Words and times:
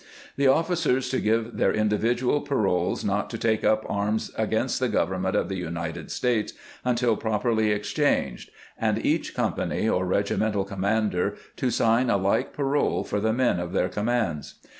The 0.35 0.47
officers 0.47 1.09
to 1.09 1.19
give 1.21 1.57
their 1.57 1.71
individual 1.71 2.41
paroles 2.41 3.03
not 3.05 3.29
to 3.29 3.37
take 3.37 3.63
up 3.63 3.85
arms 3.87 4.31
against 4.35 4.79
the 4.79 4.89
Government 4.89 5.35
of 5.35 5.47
the 5.47 5.57
United 5.57 6.09
States 6.09 6.53
until 6.83 7.15
properly 7.15 7.71
[exchanged], 7.71 8.49
and 8.79 9.05
each 9.05 9.35
company 9.35 9.87
or 9.87 10.03
regimental 10.07 10.63
commander 10.65 11.35
to 11.57 11.69
sign 11.69 12.09
a 12.09 12.17
like 12.17 12.51
parole 12.51 13.03
for 13.03 13.19
the 13.19 13.31
men 13.31 13.59
of 13.59 13.73
their 13.73 13.89
commands. 13.89 14.55